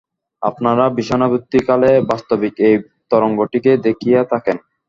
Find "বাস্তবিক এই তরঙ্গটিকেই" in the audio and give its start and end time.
2.09-3.77